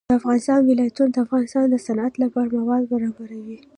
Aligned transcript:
د 0.09 0.13
افغانستان 0.19 0.59
ولايتونه 0.63 1.11
د 1.13 1.17
افغانستان 1.25 1.65
د 1.69 1.75
صنعت 1.87 2.13
لپاره 2.23 2.49
مواد 2.61 2.83
برابروي. 2.91 3.57